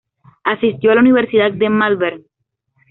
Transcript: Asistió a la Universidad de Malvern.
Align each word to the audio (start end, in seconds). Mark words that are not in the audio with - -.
Asistió 0.43 0.91
a 0.91 0.95
la 0.95 1.01
Universidad 1.01 1.51
de 1.51 1.69
Malvern. 1.69 2.23